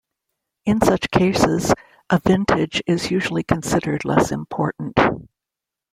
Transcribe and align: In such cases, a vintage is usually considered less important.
In 0.65 0.81
such 0.81 1.11
cases, 1.11 1.75
a 2.09 2.17
vintage 2.17 2.81
is 2.87 3.11
usually 3.11 3.43
considered 3.43 4.03
less 4.03 4.31
important. 4.31 4.97